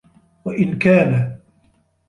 [0.45, 1.39] وَإِنْ كَانَ